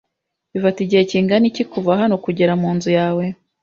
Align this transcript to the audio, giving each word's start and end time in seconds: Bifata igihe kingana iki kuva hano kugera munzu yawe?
Bifata 0.51 0.79
igihe 0.85 1.03
kingana 1.09 1.45
iki 1.51 1.63
kuva 1.71 1.91
hano 2.01 2.15
kugera 2.25 2.53
munzu 2.61 2.89
yawe? 2.99 3.25